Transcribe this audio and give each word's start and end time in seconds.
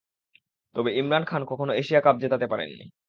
তবে 0.75 0.89
ইমরান 0.97 1.23
খান 1.25 1.41
কখনো 1.45 1.71
Asia 1.73 2.01
Cup 2.01 2.15
জেতাতে 2.21 2.47
পারেননি। 2.47 2.85